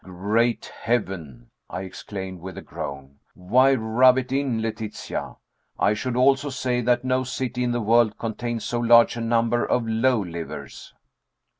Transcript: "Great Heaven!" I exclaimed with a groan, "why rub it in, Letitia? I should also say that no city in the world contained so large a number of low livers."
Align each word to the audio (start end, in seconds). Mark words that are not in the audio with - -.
"Great 0.03 0.65
Heaven!" 0.81 1.51
I 1.69 1.81
exclaimed 1.83 2.39
with 2.41 2.57
a 2.57 2.61
groan, 2.63 3.19
"why 3.35 3.75
rub 3.75 4.17
it 4.17 4.31
in, 4.31 4.59
Letitia? 4.59 5.35
I 5.77 5.93
should 5.93 6.15
also 6.15 6.49
say 6.49 6.81
that 6.81 7.05
no 7.05 7.23
city 7.23 7.63
in 7.63 7.71
the 7.71 7.81
world 7.81 8.17
contained 8.17 8.63
so 8.63 8.79
large 8.79 9.15
a 9.15 9.21
number 9.21 9.63
of 9.63 9.85
low 9.87 10.19
livers." 10.19 10.95